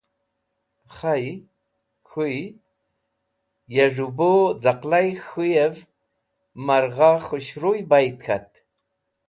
Khay, 0.95 1.25
k̃hũy! 2.07 2.37
Ya 3.75 3.85
z̃hũ 3.95 4.11
bu 4.17 4.31
cẽqaly 4.61 5.07
k̃hũyev 5.27 5.75
ma’r 6.65 6.85
gha 6.95 7.09
khũshruy 7.27 7.79
bayd 7.89 8.15
k̃hat. 8.23 8.49